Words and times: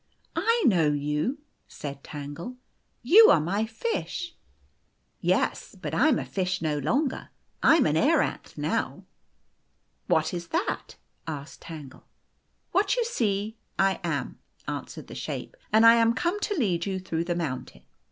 "I 0.35 0.63
know 0.65 0.87
you," 0.87 1.43
said 1.67 2.03
Tangle." 2.03 2.55
You 3.13 3.29
are 3.29 3.39
my 3.39 3.67
fish."" 3.67 4.35
Yes. 5.21 5.75
But 5.79 5.93
I 5.93 6.07
am 6.07 6.17
a 6.17 6.25
fish 6.25 6.59
no 6.59 6.79
longer. 6.79 7.29
I 7.61 7.75
am 7.75 7.85
an 7.85 7.95
aeranth 7.95 8.57
now."" 8.57 9.05
What 10.07 10.33
is 10.33 10.47
that?" 10.47 10.95
asked 11.27 11.61
Tangle. 11.61 11.99
The 12.73 12.79
Golden 12.79 12.87
Key' 12.89 12.93
\Vhat 12.97 12.97
you 12.97 13.05
see 13.05 13.57
I 13.77 13.99
am," 14.03 14.39
answered 14.67 15.05
the 15.05 15.13
shape." 15.13 15.55
And 15.71 15.85
I 15.85 15.93
am 15.97 16.15
come 16.15 16.39
to 16.39 16.55
lead 16.57 16.87
you 16.87 16.97
through 16.97 17.25
the 17.25 17.35
mountain." 17.35 17.83